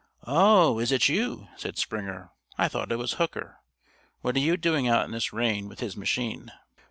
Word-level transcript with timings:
"Oh, 0.25 0.79
is 0.79 0.91
it 0.91 1.07
you?" 1.09 1.47
said 1.57 1.77
Springer. 1.77 2.31
"I 2.57 2.67
thought 2.67 2.91
it 2.91 2.95
was 2.95 3.13
Hooker. 3.21 3.59
What 4.21 4.35
are 4.35 4.39
you 4.39 4.57
doing 4.57 4.87
out 4.87 5.05
in 5.05 5.11
this 5.11 5.31
rain 5.31 5.69
with 5.69 5.79
his 5.79 5.95
machine?" 5.95 6.51